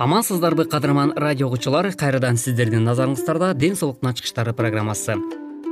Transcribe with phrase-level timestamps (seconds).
[0.00, 5.18] амансыздарбы кадырман радио угуучулар кайрадан сиздердин назарыңыздарда ден соолуктун ачкычтары программасы.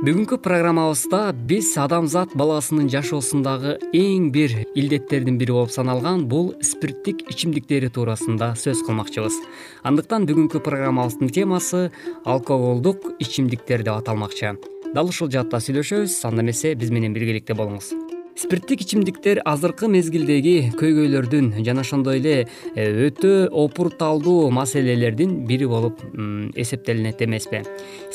[0.05, 7.89] Бүгүнкү программабызда биз адамзат баласынын жашоосундагы эң бир илдеттердин бири болуп саналган бул спирттик ичимдиктери
[7.89, 9.39] туурасында сөз кылмакчыбыз.
[9.81, 11.89] Андыктан бүгүнкү программабыздын темасы
[12.23, 14.59] алкоголдук ичимдиктер деп аталмакчы.
[14.93, 17.95] Дал ушул жаатта сүйлөшөбүз анда эмесе биз менен биргеликте болуңуз
[18.39, 22.35] спирттик ичимдиктер азыркы мезгилдеги көйгөйлөрдүн жана ошондой эле
[22.71, 25.99] э, өтө опурталдуу маселелердин бири болуп
[26.55, 27.65] эсептелинет эмеспи.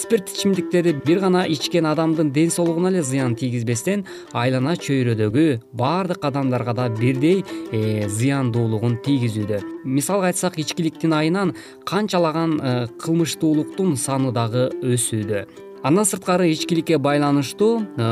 [0.00, 5.44] Спирт ичимдиктери бир гана ичкен адамдын ден соолугуна эле зыян тийгизбестен айлана чөйрөдөгү
[5.76, 9.60] баардык адамдарга да бирдей э, зыяндуулугун тийгизүүдө.
[9.84, 11.52] Мисалга айтсак ичкиликтин айынан
[11.84, 15.44] канчалаган э, кылмыштуулуктун саны дагы өсүүдө
[15.84, 18.04] андан сырткары ичкиликке байланыштуу э,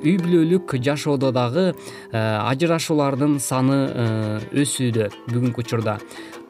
[0.00, 5.98] үй бүлөлүк жашоодо дагы э, ажырашуулардын саны э, өсүүдө бүгүнкү учурда.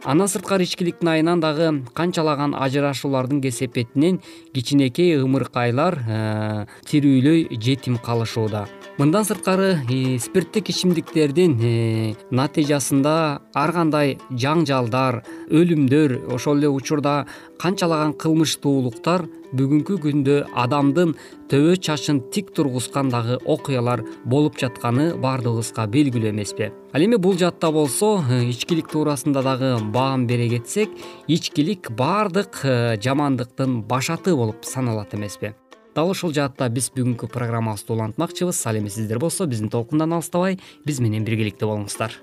[0.07, 4.21] Андан сырткары ичкиликтин айынан дагы канчалаган ажырашуулардын кесепетинен
[4.55, 5.99] кичинекей ымыркайлар
[6.87, 8.69] тирүүлөй жетим калышууда.
[8.99, 9.83] Мындан сырткары
[10.23, 11.59] спирттик ичимдиктердин
[12.31, 13.17] натыйжасында
[13.55, 17.25] ар кандай жаңжалдар өлүмдөр ошол эле учурда
[17.59, 19.27] канчалаган кылмыштуулуктар
[19.57, 21.15] бүгүнкү күндө адамдын
[21.51, 26.71] төбө чачын тик тургузган дагы окуялар болуп жатканы баардыгыбызга белгилүү эмеспи.
[26.93, 30.91] Ал эми бул жаатта болсо э, ичкилик туурасында дагы баам бере кетсек
[31.27, 35.55] ичкилик баардык э, жамандыктын башаты болуп саналат эмеспи.
[35.95, 38.67] Дал ушул жаатта биз бүгүнкү программабызды улантмакчыбыз.
[38.67, 42.15] Ал эми сиздер болсо биздин толкундан алыстабай биз менен биргеликте болуңуздар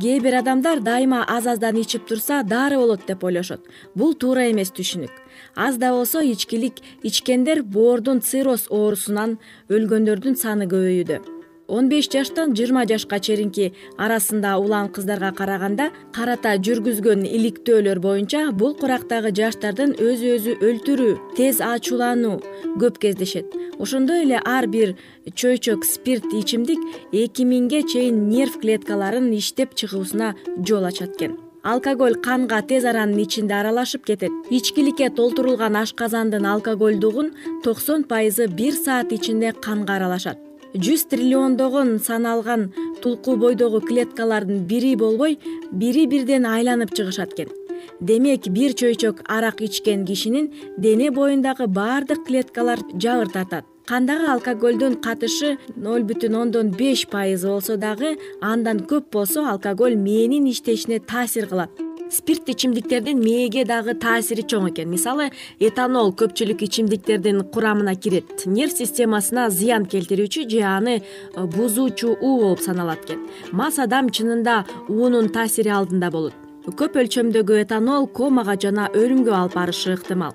[0.00, 3.60] кээ бир адамдар дайыма аз аздан ичип турса дары болот деп ойлошот.
[3.94, 5.14] Бул туура эмес түшүнүк.
[5.54, 9.38] Аз да болсо ичкилик ичкендер боордун цирроз оорусунан
[9.70, 17.24] өлгөндөрдүн саны көбөйүүдө он беш жаштан жыйырма жашка чейинки арасында улан кыздарга караганда карата жүргүзгөн
[17.24, 22.40] иликтөөлөр боюнча бул курактагы жаштардын өзү өзү өлтүрүү тез ачуулануу
[22.80, 23.48] көп кездешет.
[23.78, 24.94] Ошондой эле ар бир
[25.24, 26.78] чөйчөк спирт ичимдик
[27.12, 30.34] эки миңге чейин нерв клеткаларын иштеп чыгуусуна
[30.68, 31.38] жол ачат экен.
[31.64, 34.32] Алкоголь канга тез аранын ичинде аралашып кетет.
[34.50, 37.32] Ичкиликке толтурулган ашказандын алкогольдугун
[37.64, 40.38] токсон пайызы бир саат ичинде канга аралашат
[40.74, 42.72] жүз триллиондогон саналган
[43.02, 45.38] тулку бойдогу клеткалардын бири болбой
[45.70, 47.52] бири бирден айланып чыгышат экен.
[48.00, 55.58] Демек бир чөйчөк арак ичкен кишинин дене боюндагы баардык клеткалар жабыр тартат кандагы алкоголдун катышы
[55.76, 61.70] ноль бүтүн ондон беш пайыз болсо дагы андан көп болсо алкоголь мээнин иштешине таасир кылат
[62.10, 64.90] спирт ичимдиктердин мээге дагы таасири чоң экен.
[64.90, 65.30] Мисалы
[65.60, 68.44] этанол көпчүлүк ичимдиктердин курамына кирет.
[68.46, 73.24] Нерв системасына зыян келтирүүчү же аны э, бузуучу уу болуп саналат экен.
[73.52, 76.34] Мас адам чынында уунун таасири алдында болот.
[76.64, 80.32] Көп өлчөмдөгү этанол комага жана өлүмгө алып барышы ыктымал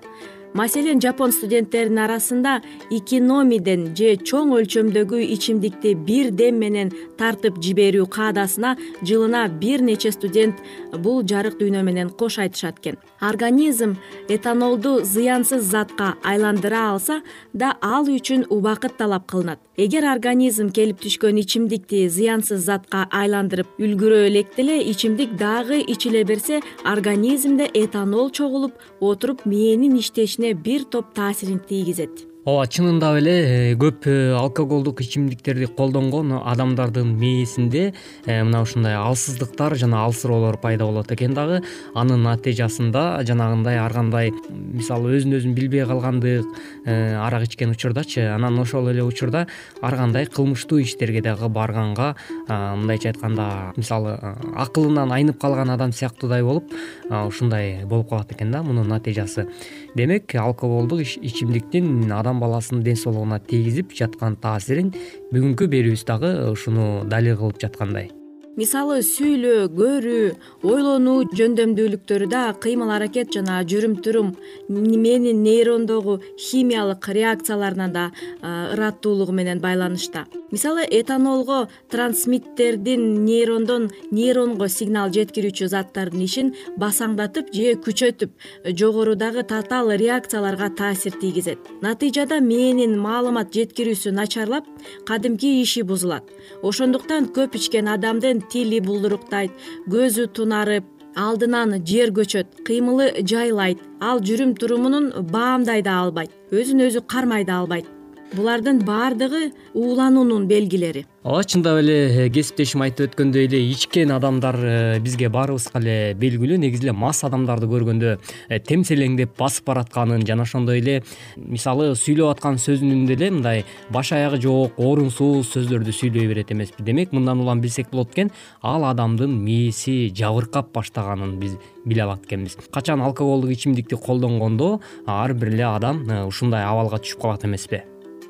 [0.53, 2.59] маселен жапон студенттеринин арасында
[2.91, 10.57] икиномиден же чоң өлчөмдөгү ичимдикти бир дем менен тартып жиберүү каадасына жылына бир нече студент
[11.03, 12.97] бул жарык дүйнө менен кош айтышат экен.
[13.19, 13.97] Организм
[14.29, 17.21] этанолду зыянсыз затка айландыра алса
[17.53, 19.59] да ал үчүн убакыт талап кылынат.
[19.77, 26.61] Эгер организм келип түшкөн ичимдикти зыянсыз затка айландырып үлгүрө элек деле ичимдик дагы ичиле берсе
[26.83, 32.29] организмде этанол чогулуп отуруп мээнин иштешин бир топ таасирин тийгизет.
[32.45, 37.93] Ооба чынындап эле э, көп э, алкоголдук ичимдиктерди колдонгон адамдардын мээсинде
[38.25, 41.59] э, мына ушундай алсыздыктар жана алсыроолор пайда болот экен дагы.
[41.93, 46.47] Анын натыйжасында жанагындай ар кандай мисалы өзүн өзүн билбей калгандык
[46.87, 49.45] арак ичкен учурдачы анан ошол эле учурда
[49.81, 52.15] ар кандай кылмыштуу иштерге дагы барганга
[52.47, 54.15] мындайча айтканда мисалы
[54.55, 56.71] акылынан айнып калган адам сыяктуудай болуп
[57.09, 59.49] ушундай болуп калат экен да мунун натыйжасы
[59.95, 64.93] демек алкоголдук ичимдиктин адам баласынын ден соолугуна тийгизип жаткан таасирин
[65.33, 68.11] бүгүнкү берүүбүз дагы ушуну далил кылып жаткандай
[68.59, 70.23] мисалы сүйлөө көрүү
[70.67, 74.33] ойлонуу жөндөмдүүлүктөрү да кыймыл аракет жана жүрүм турум
[74.67, 78.05] мээнин нейрондогу химиялык реакцияларына да
[78.43, 80.25] ыраттуулугу менен байланышта.
[80.51, 86.51] Мисалы этанолго трансмиттердин нейрондон нейронго сигнал жеткирүүчү заттардын ишин
[86.81, 88.33] басаңдатып же күчөтүп
[88.81, 91.59] жогорудагы татаал реакцияларга таасир тийгизет.
[91.85, 94.65] Натыйжада мээнин маалымат жеткирүүсү начарлап
[95.05, 96.25] кадимки иши бузулат.
[96.63, 99.51] Ошондуктан көп ичкен адамдын тили булдуруктайт
[99.91, 100.87] көзү тунарып
[101.19, 103.79] алдынан жер көчөт кыймылы жайлайт.
[103.99, 107.87] Ал жүрүм турумунун баамдай да албайт өзүн өзү кармай да албайт
[108.35, 111.05] булардын баардыгы уулануунун белгилери.
[111.23, 116.59] Ооба чындап эле э, кесиптешим айтып өткөндөй эле ичкен адамдар э, бизге баарыбызга эле белгилүү
[116.61, 121.01] негизи эле мас адамдарды көргөндө э, темселеңдеп басып баратканын жана ошондой эле
[121.35, 127.11] мисалы сүйлөп аткан сөзүнүн деле мындай баш аягы жок орунсуз сөздөрдү сүйлөй берет эмеспи демек
[127.11, 128.31] мындан улам билсек болот экен
[128.61, 132.57] ал адамдын мээси жабыркап баштаганын биз биле алат экенбиз.
[132.71, 137.83] Качан алкоголдук ичимдикти колдонгондо ар бир эле адам ушундай абалга түшүп калат эмеспи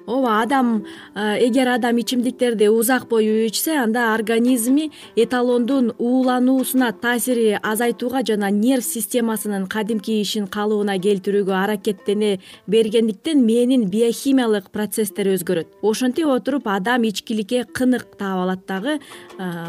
[0.10, 0.86] ооба адам
[1.16, 9.68] эгер адам ичимдиктерди узак бою ичсе анда организми эталондун уулануусуна таасири азайтууга жана нерв системасынын
[9.68, 15.78] кадимки ишин калыбына келтирүүгө аракеттене бергендиктен мээнин биохимиялык процесстери өзгөрөт.
[15.84, 19.00] Ошентип отуруп адам ичкиликке кынык таап алат дагы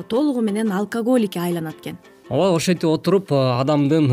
[0.08, 1.98] толугу менен алкоголикке айланат экен.
[2.30, 4.08] Ооба ошентип отуруп адамдын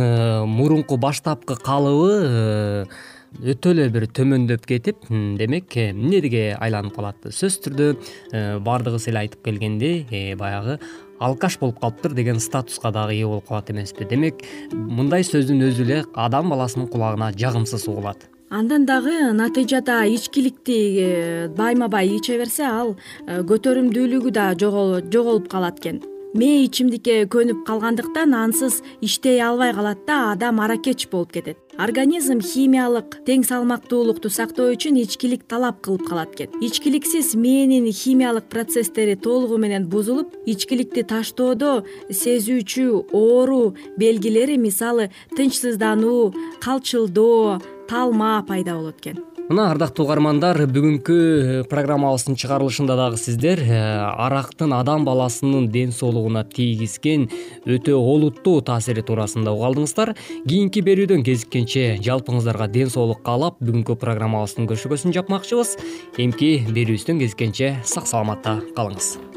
[0.47, 2.87] мурунку баштапкы калыбы
[3.37, 7.19] өтө эле бир төмөндөп кетип демек эмнеге айланып калат?
[7.27, 10.79] Сөзсүз түрдө э, баардыгыбыз эле айтып келгендей э, баягы
[11.19, 14.09] алкаш болуп калыптыр деген статуска дагы ээ болуп калат эмеспи.
[14.09, 14.41] Демек
[14.73, 18.25] мындай сөздүн өзү эле адам баласынын кулагына жагымсыз угулат.
[18.49, 22.95] Андан дагы натыйжада ичкиликти э, байма бай иче берсе ал
[23.27, 26.01] көтөрүмдүүлүгү да жоголуп калат экен
[26.37, 31.57] мээ ичимдикке көнүп калгандыктан ансыз иштей албай калат да адам аракеч болуп кетет.
[31.77, 36.53] Организм химиялык тең салмактуулукту сактоо үчүн ичкилик талап кылып калат экен.
[36.61, 47.57] Ичкиликсиз мээнин химиялык процесстери толугу менен бузулуп ичкиликти таштоодо сезүүчү оору белгилери мисалы тынчсыздануу калчылдоо
[47.89, 53.77] талма пайда болот экен мына ардактуу угармандар бүгүнкү э, программабыздын чыгарылышында дагы сиздер э,
[54.25, 57.29] арактын адам баласынын ден соолугуна тийгизген
[57.63, 60.13] өтө олуттуу таасири туурасында уга алдыңыздар.
[60.43, 65.77] Кийинки берүүдөн кезиккенче жалпыңыздарга ден соолук каалап бүгүнкү программабыздын көшөгөсүн жапмакчыбыз.
[66.19, 69.36] Эмки берүүбүздөн кезиккенче сак саламатта калыңыз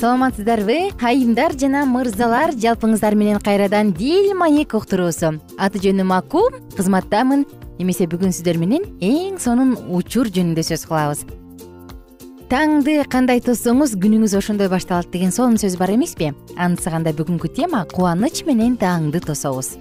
[0.00, 0.94] саламатсыздарбы?
[1.04, 5.34] Айымдар жана мырзалар жалпыңыздар менен кайрадан дил маек уктуруусу.
[5.60, 7.44] Аты жөнүм аку кызматтамын.
[7.78, 11.26] Эмесе бүгүн сиздер менен эң сонун учур жөнүндө сөз кылабыз.
[12.48, 16.32] Таңды кандай тоссоңуз күнүңүз ошондой башталат деген сонун сөз бар эмеспи?
[16.56, 17.84] Анысы кандай бүгүнкү тема?
[17.92, 19.74] Кубаныч менен таңды тособуз.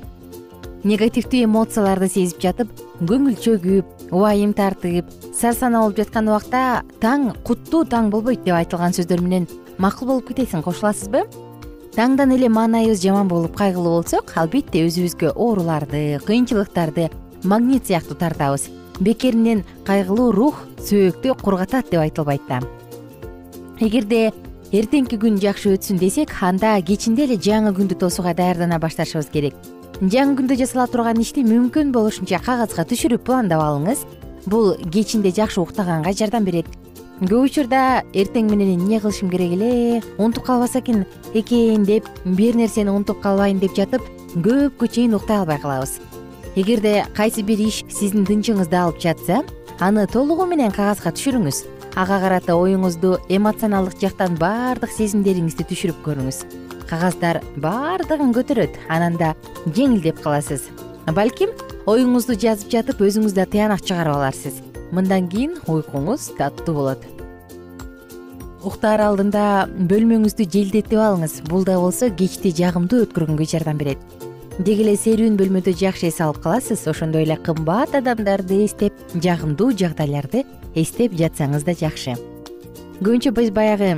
[0.84, 2.76] Негативдүү эмоцияларды сезип жатып
[3.08, 9.24] көңүл чөгүп убайым тартып сарсанаа болуп жаткан убакта таң куттуу таң болбойт деп айтылган сөздөр
[9.26, 9.48] менен
[9.80, 11.24] макул болуп кетесиң кошуласызбы?
[11.96, 17.10] Таңдан эле маанайыбыз жаман болуп кайгылуу болсок албетте өзүбүзгө ооруларды кыйынчылыктарды
[17.44, 18.68] магнит сыяктуу тартабыз.
[19.00, 22.60] Бекеринен кайгылуу рух сөөктү кургатат деп айтылбайт да.
[23.80, 24.34] Эгерде
[24.76, 29.56] эртеңки күн жакшы өтсүн десек анда кечинде эле жаңы күндү тосууга даярдана башташыбыз керек.
[30.02, 34.04] Жаңы күндө жасала турган ишти мүмкүн болушунча кагазга түшүрүп пландап алыңыз.
[34.46, 36.68] Бул кечинде жакшы уктаганга жардам берет
[37.20, 40.02] көп учурда эртең менен эмне кылышым керек эле?
[40.18, 41.02] Унутуп калбаса экен
[41.34, 44.06] экен деп бир нерсени унутуп калбайын деп жатып
[44.40, 45.98] көпкө чейин уктай албай калабыз.
[46.56, 49.42] Эгерде кайсы бир иш сиздин тынчыңызды алып жатса
[49.80, 51.66] аны толугу менен кагазга түшүрүңүз.
[52.00, 56.46] Ага карата оюңузду эмоционалдык жактан баардык сезимдериңизди түшүрүп көрүңүз.
[56.88, 59.36] Кагаздар баардыгын көтөрөт анан да
[59.68, 60.70] жеңилдеп каласыз.
[61.12, 61.52] Балким
[61.86, 67.04] оюңузду жазып жатып өзүңүз да тыянак чыгарып аларсыз мындан кийин уйкуңуз таттуу болот.
[68.60, 71.38] Уктаар алдында бөлмөңүздү желдетип алыңыз.
[71.48, 74.02] Бул да болсо кечти жагымдуу өткөргөнгө жардам берет.
[74.60, 76.84] Деги эле серүүн бөлмөдө жакшы эс алып каласыз.
[76.92, 80.44] Ошондой эле кымбат адамдарды эстеп жагымдуу жагдайларды
[80.76, 82.18] эстеп жатсаңыз да жакшы.
[83.00, 83.94] Көбүнчө биз баягы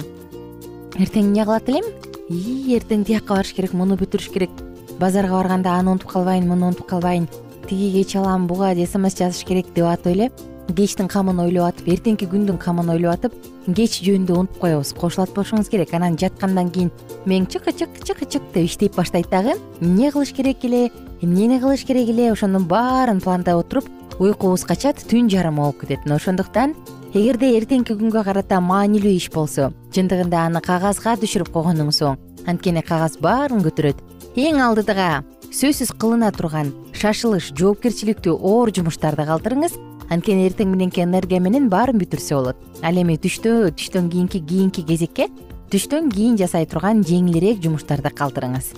[1.00, 1.90] эртең эмне кылат элем?
[2.30, 4.54] Ии эртең тияка барыш керек муну бүтүрүш керек.
[5.00, 7.26] Базарга барганда аны унутуп калбайын муну унутуп калбайын.
[7.66, 10.30] Тигиге чалам буга смс жазыш керек деп атып эле
[10.76, 13.36] кечтин камын ойлоп атып эртеңки күндүн камын ойлоп атып
[13.76, 14.94] кеч жөнүндө унутуп коебуз.
[14.98, 15.94] Кошулат болушуңуз керек.
[15.94, 16.92] Анан жаткандан кийин
[17.26, 20.90] мээң чыкы чык чыкы чык деп иштей баштайт дагы эмне кылыш керек эле?
[21.22, 22.32] Эмнени кылыш керек эле?
[22.32, 23.86] ошонун баарын пландап отуруп
[24.20, 26.76] уйкубуз качат түн жарымы болуп кетет мына ошондуктан
[27.14, 33.18] эгерде эртеңки күнгө карата маанилүү иш болсо чындыгында аны кагазга түшүрүп койгонуңуз оң анткени кагаз
[33.22, 34.00] баарын көтөрөт.
[34.40, 39.74] Эң алдыга сөзсүз кылына турган шашылыш жоопкерчиликтүү оор жумуштарды калтырыңыз.
[40.12, 42.62] Анткени эртең мененки энергия менен баарын бүтүрсө болот.
[42.88, 45.28] Ал эми түштө түштөн кийинки кийинки кезекке
[45.74, 48.72] түштөн кийин жасай турган жеңилирээк жумуштарды калтырыңыз.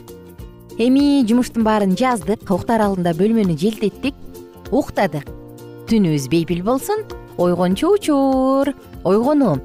[0.82, 4.18] Эми жумуштун баарын жаздык уктаар алдында бөлмөнү желдеттик
[4.74, 5.30] уктадык.
[5.94, 7.06] Түнүбүз бейпил болсун
[7.38, 8.74] ойгончу учур.
[9.06, 9.60] Ойгонуу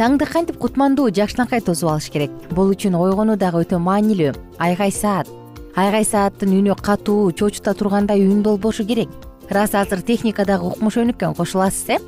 [0.00, 2.32] таңды кантип кутмандуу жакшынакай тосуп алыш керек.
[2.56, 4.32] Бул үчүн ойгонуу дагы өтө маанилүү.
[4.56, 5.28] Айгай саат
[5.74, 9.08] айгай сааттын үнү катуу чочута тургандай үн болбошу керек.
[9.50, 11.98] Ырас азыр техника дагы укмуш өнүккөн кошуласыз э?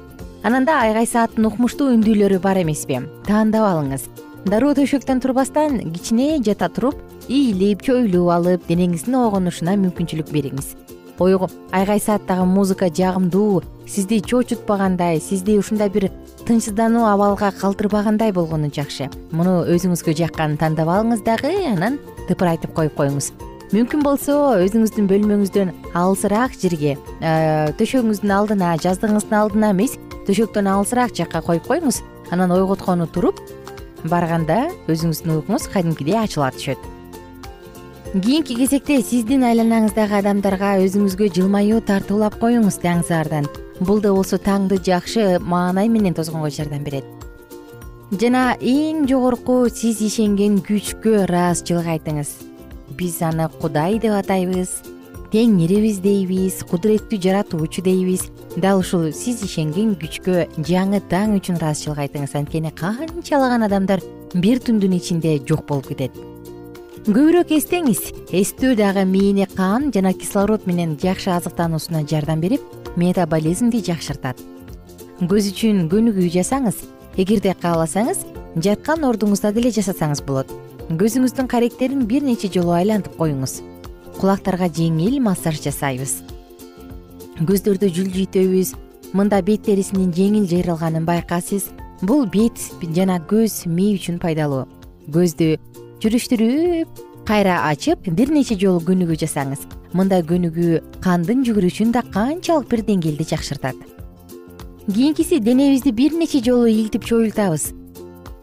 [0.43, 4.07] Анан да айгай сааттын укмуштуу үндүүлөрү бар эмеспи таандап алыңыз.
[4.47, 10.77] Дароо төшөктөн турбастан кичине жата туруп ийилип чоюлуп алып денеңиздин ойгонушуна мүмкүнчүлүк бериңиз.
[11.19, 16.11] Айгай сааттагы музыка жагымдуу сизди чочутпагандай сизди ушундай бир
[16.47, 19.11] тынчсыздануу абалга калтырбагандай болгону жакшы.
[19.33, 23.33] Муну өзүңүзгө жакканын тандап алыңыз дагы анан тыпырайтып коюп коюңуз
[23.75, 29.97] мүмкүн болсо өзүңүздүн бөлмөңүздөн алысыраак жерге э, төшөгүңүздүн алдына жаздыгыңыздын алдына эмес
[30.29, 31.99] төшөктөн алысыраак жакка коюп коюңуз.
[32.31, 33.43] Анан ойготкону туруп
[34.07, 36.79] барганда өзүңүздүн уйкуңуз кадимкидей ачыла түшөт.
[38.15, 45.41] Кийинки кезекте сиздин айланаңыздагы адамдарга өзүңүзгө жылмаюу тартуулап коюңуз таңсаардан бул да болсо таңды жакшы
[45.43, 47.05] маанай менен тозгонго жардам берет.
[48.15, 52.37] Жана эң жогорку сиз ишенген күчкө ыраазычылык айтыңыз
[52.99, 54.83] биз аны кудай деп атайбыз.
[55.33, 58.29] Теңирибиз дейбиз кудуреттүү жаратуучу дейбиз.
[58.57, 64.01] Дал ушул сиз ишенген күчкө жаңы таң үчүн ыраазычылык айтыңыз анткени канчалаган адамдар
[64.35, 66.15] бир түндүн ичинде жок болуп кетет.
[67.07, 68.01] Көбүрөөк эстеңиз
[68.35, 72.63] эстөө дагы мээни кан жана кислород менен жакшы азыктануусуна жардам берип
[72.97, 74.41] метаболизмди жакшыртат.
[75.21, 76.83] Көз үчүн көнүгүү жасаңыз
[77.17, 78.25] эгерде кааласаңыз
[78.65, 80.51] жаткан ордуңузда деле жасасаңыз болот
[80.87, 83.59] көзүңүздүн каректерин бир нече жолу айлантып коюңуз.
[84.21, 86.21] Кулактарга жеңил массаж жасайбыз.
[87.43, 88.71] Көздөрдү жүлжүйтөбүз
[89.19, 91.67] мында бет терисинин жеңил жыйрылганын байкайсыз
[92.07, 92.63] бул бет
[92.95, 94.69] жана көз мээ үчүн пайдалуу.
[95.11, 95.57] Көздү
[96.05, 99.67] жүрүштүрүп кайра ачып бир нече жолу көнүгүү жасаңыз.
[99.91, 103.77] Мындай көнүгүү кандын жүгүрүшүн да канчалык бир деңгээлде жакшыртат.
[104.87, 107.73] Кийинкиси денебизди бир нече жолу илтип чоюлтабыз.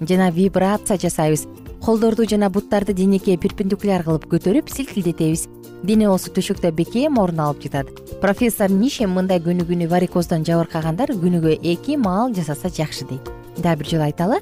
[0.03, 1.47] Жана вибрация жасайбыз
[1.83, 5.49] колдорду жана буттарды денеге перпендикуляр кылып көтөрүп силкилдетебиз.
[5.83, 7.89] Дене болсо төшөктө бекем орун алып жатат.
[8.21, 13.27] Профессор нишем мындай көнүгүүнү варикоздон жабыркагандар күнүгө эки маал жасаса жакшы дейт.
[13.57, 14.39] Дагы бир жолу айталы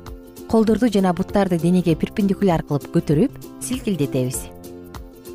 [0.52, 4.46] колдорду жана буттарды денеге перпендикуляр кылып көтөрүп силкилдетебиз.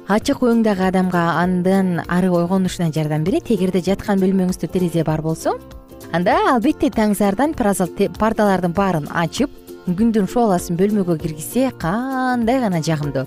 [0.06, 5.58] Ачык өңдөгү адамга андан ары ойгонушуна жардам берет эгерде жаткан бөлмөңүздө терезе бар болсо
[6.14, 9.50] анда албетте таңсаардан пардалардын баарын ачып
[9.94, 13.22] күндүн шооласын бөлмөгө киргизсе кандай гана жагымдуу.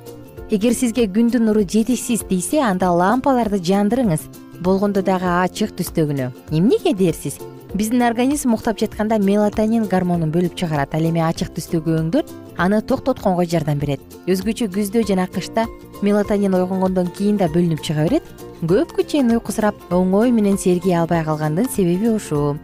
[0.52, 4.26] Эгер сизге күндүн нуру жетишсиз тийсе анда лампаларды жандырыңыз.
[4.60, 7.38] Болгондо дагы ачык түстөгүнү эмнеге дерсиз?
[7.74, 10.95] Биздин организм уктап жатканда мелатонин гормонун бөлүп чыгарат.
[10.98, 14.02] Ал эми ачык түстөгү өңдөр аны токтотконго жардам берет.
[14.28, 15.63] Өзгөчө күздө жана кышта
[16.02, 18.28] мелатонин ойгонгондон кийин да бөлүнүп чыга берет.
[18.67, 22.58] Көпкө чейин уйкусурап оңой менен сергей албай калгандын себеби ушул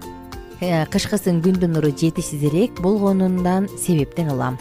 [0.62, 4.58] кышкысын күндүн нуру жетишсизирээк болгонундан себептен улам.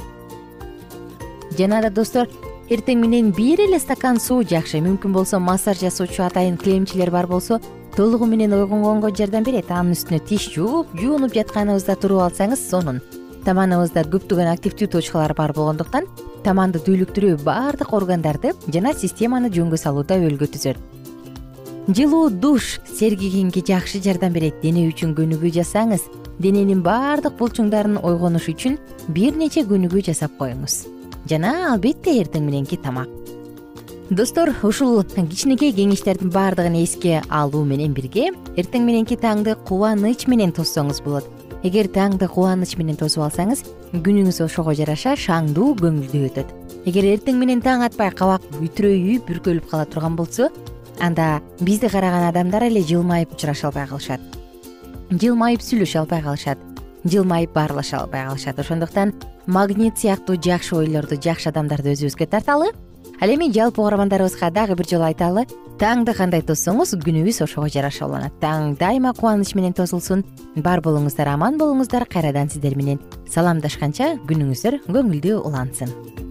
[1.58, 2.28] Жана да достор
[2.70, 4.80] эртең менен бир эле стакан суу жакшы.
[4.82, 7.60] Мүмкүн болсо массаж жасоочу атайын килемчилер бар болсо
[7.96, 9.70] толугу менен ойгонгонго жардам берет.
[9.70, 13.00] Анын үстүнө тиш жууп жуунуп жатканыбызда туруп алсаңыз сонун.
[13.44, 16.08] Таманыбызда көптөгөн активдүү точкалар бар болгондуктан
[16.44, 21.03] таманды түйлүктүрүү баардык органдарды жана системаны жөнгө салууда өбөлгө түзөт
[21.88, 24.60] жылуу душ сергигенге жакшы жардам берет.
[24.62, 26.06] Дене үчүн көнүгүү жасаңыз
[26.40, 30.86] дененин баардык булчуңдарын ойгонуш үчүн бир нече көнүгүү жасап коюңуз.
[31.28, 33.08] Жана албетте эртең мененки тамак.
[34.10, 41.00] Достор ушул кичинекей кеңештердин баардыгын эске алуу менен бирге эртең мененки таңды кубаныч менен тоссоңуз
[41.04, 41.28] болот.
[41.64, 46.52] Эгер таңды кубаныч менен тосуп алсаңыз күнүңүз ошого жараша шаңдуу көңүлдүү өтөт.
[46.84, 50.50] Эгер эртең менен таң атпай кабак үтүрөйүп бүркөлүп кала турган болсо
[51.00, 54.20] анда бизди караган адамдар эле жылмайып учураша албай калышат.
[55.10, 56.58] Жылмайып сүйлөшө албай калышат.
[57.04, 58.58] Жылмайып баарлаша албай калышат.
[58.58, 59.14] Ошондуктан
[59.46, 62.72] магнит сыяктуу жакшы ойлорду жакшы адамдарды өзүбүзгө тарталы.
[63.20, 65.46] Ал эми жалпы угармандарыбызга дагы бир жолу айталы.
[65.78, 70.24] Таңды кандай тоссоңуз күнүңүз ошого жараша уланат таң дайыма кубаныч менен тосулсун.
[70.56, 76.23] Бар болуңуздар аман болуңуздар кайрадан сиздер менен саламдашканча күнүңүздөр көңүлдүү улансын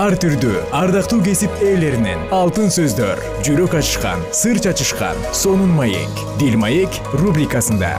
[0.00, 2.22] ар түрдүү ардактуу кесип ээлеринен.
[2.32, 6.22] Алтын сөздөр жүрөк ачышкан сыр чачышкан сонун маек.
[6.40, 7.90] Дил маек рубрикасында.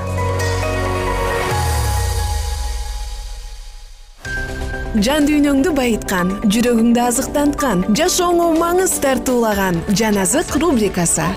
[5.05, 11.29] Жан дүйнөңдү байыткан жүрөгүңдү азыктанткан жашооңо маңыз тартуулаган жан азык рубрикасы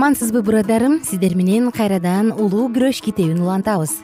[0.00, 1.04] амансызбы бурадарым?
[1.04, 3.98] Сиздер менен кайрадан улуу күрөш китебин улантабыз.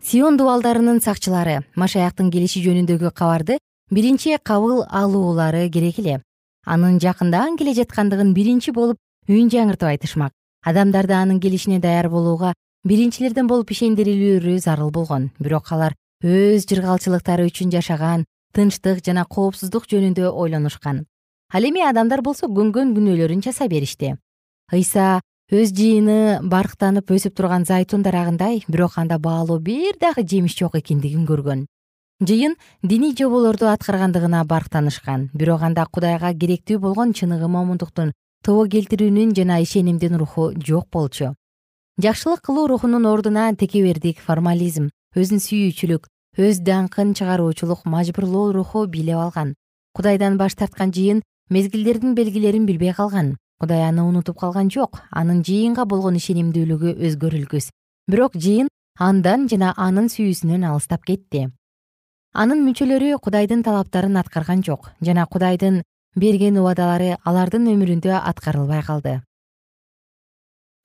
[0.00, 3.58] Сион дубалдарынын сакчылары машаяктын келиши жөнүндөгү кабарды
[3.92, 6.22] биринчи кабыл алуулары керек эле.
[6.64, 8.96] Анын жакындан келе жаткандыгын биринчи болуп
[9.28, 10.32] үн жаңыртып айтышмак.
[10.64, 12.54] Адамдарды анын келишине даяр болууга
[12.88, 15.32] биринчилерден болуп ишендирилүүрү зарыл болгон.
[15.38, 15.92] Бирок алар
[16.24, 18.24] өз жыргалчылыктары үчүн жашаган
[18.56, 21.04] тынчтык жана коопсуздук жөнүндө ойлонушкан.
[21.52, 24.16] Ал эми адамдар болсо көнгөн күнөөлөрүн часай беришти
[24.72, 30.74] ыйса өз жыйыны барктанып өсүп турган зайтун дарагындай бирок анда баалуу бир дагы жемиш жок
[30.74, 31.66] экендигин көргөн.
[32.18, 39.60] Жыйын диний жоболорду аткаргандыгына барктанышкан бирок анда кудайга керектүү болгон чыныгы момундуктун тобо келтирүүнүн жана
[39.62, 41.34] ишенимдин руху жок болчу.
[42.02, 46.10] Жакшылык кылуу рухунун ордуна текебердик формализм өзүн сүйүүчүлүк
[46.42, 49.54] өз даңкын чыгаруучулук мажбурлоо руху бийлеп алган.
[49.94, 55.02] Кудайдан баш тарткан жыйын мезгилдердин белгилерин билбей калган кудай аны унутуп калган жок.
[55.10, 57.70] Анын жыйынга болгон ишенимдүүлүгү өзгөрүлгүс.
[58.08, 61.48] Бирок жыйын андан жана анын сүйүүсүнөн алыстап кетти.
[62.32, 65.82] Анын мүчөлөрү кудайдын талаптарын аткарган жок жана кудайдын
[66.16, 69.20] берген убадалары алардын өмүрүндө аткарылбай калды.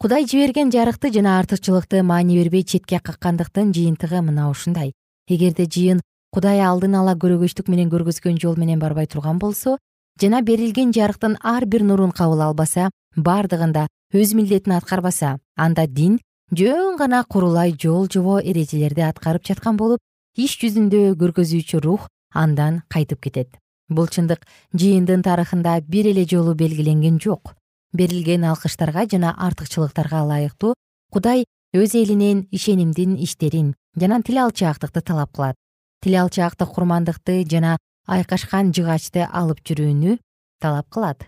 [0.02, 4.94] Кудай жиберген жарыкты жана артыкчылыкты маани бербей четке каккандыктын жыйынтыгы мына ушундай.
[5.28, 6.02] Эгерде жыйын
[6.34, 9.78] кудай алдын ала көрөгөчтүк менен көргөзгөн жол менен барбай турган болсо
[10.20, 16.20] жана берилген жарыктын ар бир нурун кабыл албаса бардыгында өз милдетин аткарбаса анда дин
[16.52, 20.00] жөн гана курулай жол жобо эрежелерди аткарып жаткан болуп
[20.36, 23.58] иш жүзүндө көргөзүүчү рух андан кайтып кетет.
[23.90, 27.56] Бул чындык жыйындын тарыхында бир эле жолу белгиленген жок.
[27.94, 30.74] Берилген алкыштарга жана артыкчылыктарга ылайыктуу
[31.12, 31.44] кудай
[31.76, 35.56] өз элинен ишенимдин иштерин жана тил алчаактыкты талап кылат.
[36.02, 40.18] Тил алчаактык курмандыкты жана айкашкан жыгачты алып жүрүүнү
[40.62, 41.28] талап кылат.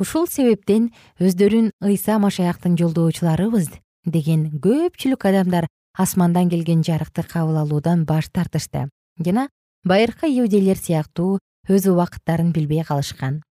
[0.00, 0.90] Ушул себептен
[1.22, 3.70] өздөрүн ыйса машаяктын жолдоочуларыбыз
[4.04, 8.88] деген көпчүлүк адамдар асмандан келген жарыкты кабыл алуудан баш тартышты.
[9.18, 9.48] Жана
[9.84, 11.38] байыркы иудейлер сыяктуу
[11.68, 13.42] өз убакыттарын билбей калышкан.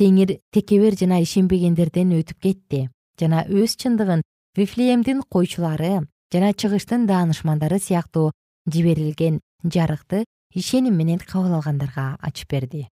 [0.00, 2.88] Теңир текебер жана ишенбегендерден өтүп кетти.
[3.20, 4.22] Жана өз чындыгын
[4.56, 8.30] вифлеемдин койчулары жана чыгыштын даанышмандары сыяктуу
[8.66, 12.88] жиберилген жарыкты ишеним менен кабыл алгандарга ачып берди.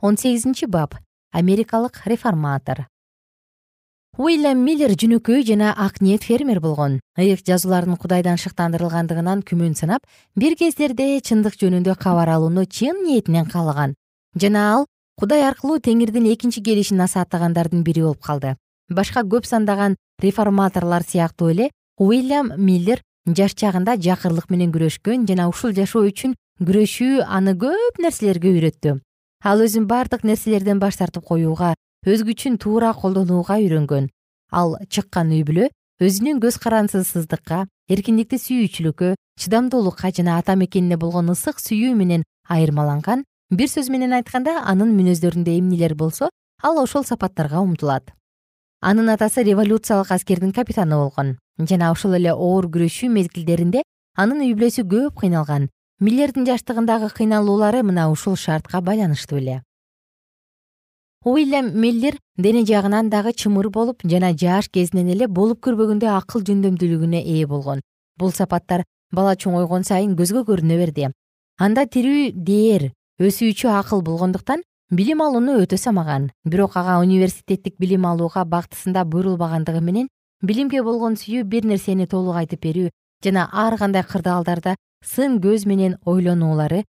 [0.00, 0.94] он сегизинчи бап.
[1.32, 2.86] Америкалык реформатор.
[4.16, 7.00] Уильям миллер жөнөкөй жана ак ниет фермер болгон.
[7.18, 13.94] Ыйык жазуулардын кудайдан шыктандырылгандыгынан күмөн санап бир кездерде чындык жөнүндө кабар алууну чын ниетинен каалаган.
[14.34, 14.86] Жана ал
[15.20, 18.56] кудай аркылуу теңирдин экинчи келишин насааттагандардын бири болуп калды.
[18.88, 25.72] Башка көп сандаган реформаторлор сыяктуу эле уильям миллер жаш чагында жакырлык менен күрөшкөн жана ушул
[25.74, 29.00] жашоо үчүн күрөшүү аны көп нерселерге үйрөттү.
[29.44, 31.74] Ал өзүн бардык нерселерден баш тартып коюуга
[32.06, 34.08] өз күчүн туура колдонууга үйрөнгөн.
[34.52, 41.58] Ал чыккан үй бүлө өзүнүн көз карандысыздыкка эркиндикти сүйүүчүлүккө чыдамдуулукка жана ата мекенине болгон ысык
[41.58, 46.30] сүйүү менен айырмаланган бир сөз менен айтканда анын мүнөздөрүндө эмнелер болсо
[46.62, 48.12] ал ошол сапаттарга умтулат.
[48.80, 53.82] Анын атасы революциялык аскердин капитаны болгон жана ошол эле оор күрөшүү мезгилдеринде
[54.16, 55.68] анын үй бүлөсү көп кыйналган.
[56.00, 59.62] Миллердин жаштыгындагы кыйналуулары мына ушул шартка байланыштуу эле.
[61.24, 67.22] Уильям миллер дене жагынан дагы чымыр болуп жана жаш кезинен эле болуп көрбөгөндөй акыл жөндөмдүүлүгүнө
[67.22, 67.80] ээ болгон.
[68.18, 71.10] Бул сапаттар бала чоңойгон сайын көзгө көрүнө берди.
[71.58, 76.30] Анда тирүү дээр өсүүчү акыл болгондуктан билим алууну өтө самаган.
[76.44, 80.08] Бирок ага университеттик билим алууга бактысында буйрулбагандыгы менен
[80.42, 82.90] билимге болгон сүйүү бир нерсени толук айтып берүү
[83.24, 86.84] жана ар кандай кырдаалдарда сын көз менен ойлонуулары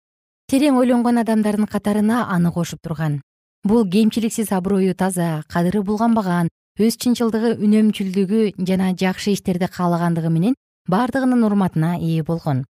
[0.50, 3.20] терең ойлонгон адамдардын катарына аны кошуп турган.
[3.64, 10.54] Бул кемчиликсиз аброю таза кадыры булганбаган өз чынчылдыгы үнөмчүлдүгү жана жакшы иштерди каалагандыгы менен
[10.88, 12.64] бардыгынын урматына ээ болгон.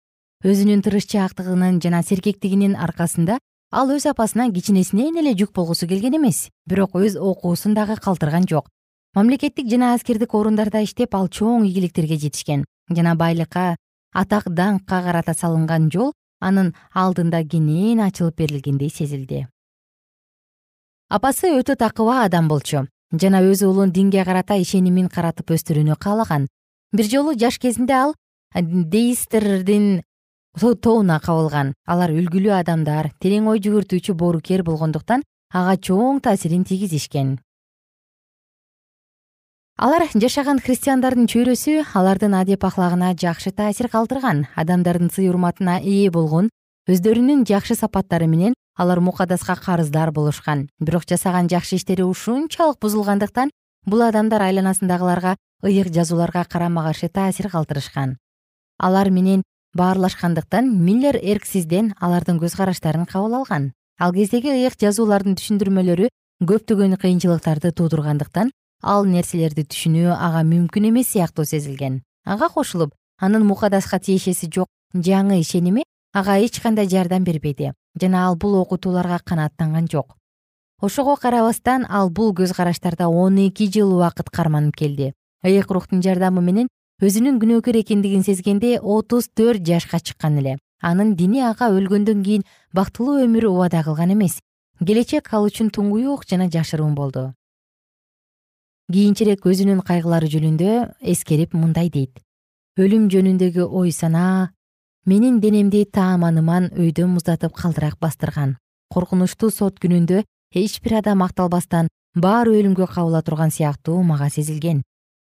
[0.45, 3.39] Өзүнүн тырышчаактыгынын жана сергектигинин аркасында
[3.71, 8.69] ал өз апасына кичинесинен эле жүк болгусу келген эмес бирок өз окуусун дагы калтырган жок
[9.15, 12.65] мамлекеттик жана аскердик орундарда иштеп ал чоң ийгиликтерге жетишкен.
[12.89, 13.77] Жана байлыкка
[14.13, 19.47] атак даңкка карата салынган жол анын алдында кенен ачылып берилгендей сезилди.
[21.11, 22.87] Апасы өтө такыба адам болчу.
[23.13, 26.49] Жана өз уулун динге карата ишенимин каратып өстүрүүнү каалаган.
[26.93, 28.15] Бир жолу жаш кезинде ал
[28.57, 30.03] деистердин
[30.57, 31.75] тобуна кабылган.
[31.87, 35.23] Алар үлгүлүү адамдар терең ой жүгүртүүчү боорукер болгондуктан
[35.53, 37.37] ага чоң таасирин тийгизишкен
[39.81, 46.51] алар жашаган христиандардын чөйрөсү алардын адеп ахлагына жакшы таасир калтырган адамдардын сый урматына ээ болгон
[46.89, 50.69] өздөрүнүн жакшы сапаттары менен алар мукадаска карыздар болушкан.
[50.79, 53.51] Бирок жасаган жакшы иштери ушунчалык бузулгандыктан
[53.87, 58.19] бул адамдар айланасындагыларга ыйык жазууларга карама каршы таасир калтырышкан.
[58.79, 59.43] Алар менен
[59.75, 63.73] баарлашкандыктан миллер эрксизден алардын көз караштарын кабыл алган.
[63.99, 66.09] Ал кездеги ыйык жазуулардын түшүндүрмөлөрү
[66.45, 68.51] көптөгөн кыйынчылыктарды туудургандыктан
[68.83, 72.03] ал нерселерди түшүнүү ага мүмкүн эмес сыяктуу сезилген.
[72.27, 78.37] Ага кошулуп анын мукадаска тиешеси жок жаңы ишеними ага эч кандай жардам бербеди жана ал
[78.37, 80.17] бул окутууларга канааттанган жок.
[80.81, 85.13] Ошого карабастан ал бул көз караштарда он эки жыл убакыт карманып келди.
[85.45, 86.69] Ыйык рухтун жардамы менен
[87.01, 90.59] өзүнүн күнөөкөр экендигин сезгенде отуз төрт жашка чыккан эле.
[90.81, 92.43] Анын дини ага өлгөндөн кийин
[92.73, 94.41] бактылуу өмүр убада кылган эмес.
[94.81, 97.31] Келечек ал үчүн туңгуюк жана жашыруун болду
[98.91, 100.71] кийинчерээк өзүнүн кайгылары жөнүндө
[101.13, 102.19] эскерип мындай дейт.
[102.77, 104.51] Өлүм жөнүндөгү ой санаа
[105.07, 108.57] менин денемди тааманыман өйдө муздатып калдырак бастырган.
[108.91, 114.83] Коркунучтуу сот күнүндө эч бир адам акталбастан баары өлүмгө кабыла турган сыяктуу мага сезилген.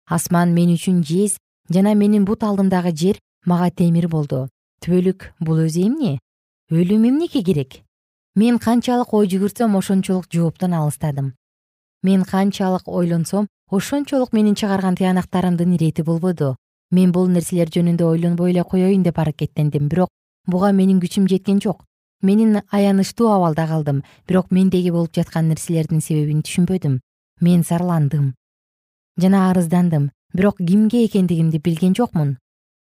[0.08, 1.36] Асман мен үчүн жез
[1.68, 4.48] жана менин бут алдымдагы жер мага темир болду.
[4.82, 6.18] Түбөлүк бул өзү эмне?
[6.72, 7.82] Өлүм эмнеге керек?
[8.34, 11.34] Мен канчалык ой жүгүртсөм ошончолук жооптон алыстадым
[12.02, 16.56] мен канчалык ойлонсом ошончолук менин чыгарган тыянактарымдын ирети болбоду?
[16.90, 20.10] Мен бул нерселер жөнүндө ойлонбой эле коеюн деп аракеттендим бирок
[20.46, 21.84] буга менин күчүм жеткен жок.
[22.20, 26.98] Менин аянычтуу абалда калдым бирок мендеги болуп жаткан нерселердин себебин түшүнбөдүм.
[27.40, 28.34] Мен зарландым.
[29.16, 32.38] Жана арыздандым бирок кимге экендигимди билген жокмун?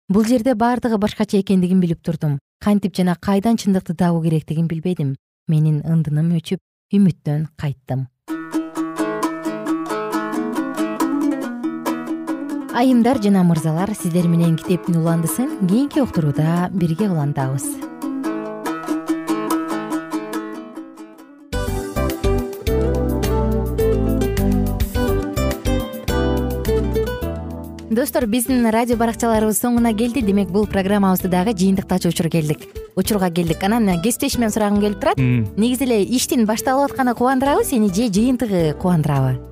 [0.09, 2.38] Бул жерде баардыгы башкача экендигин билип турдум.
[2.61, 5.16] Кантип жана кайдан чындыкты табуу керектигин билбедим.
[5.48, 6.61] Менин ындыным өчүп
[6.92, 8.09] үмүттөн кайттым
[12.74, 17.64] айымдар жана мырзалар сиздер менен китептин уландысын кийинки уктурууда бирге улантабыз.
[27.92, 30.22] Достор биздин радио баракчаларыбыз соңуна келди.
[30.24, 32.64] Демек бул программабызды дагы жыйынтыктачу учур келдик.
[32.96, 33.62] Учурга келдик.
[33.62, 35.18] Анан кесиптешимден сурагым келип турат.
[35.20, 39.51] Негизи эле иштин башталып атканы кубандырабы сени же жыйынтыгы кубандырабы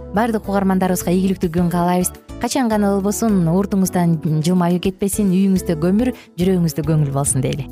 [0.15, 2.11] баардык угармандарыбызга ийгиликтүү күн каалайбыз.
[2.41, 7.69] Качан гана болбосун уртуңуздан жылмаюу кетпесин үйүңүздө көмүр жүрөгүңүздө көңүл болсун дейли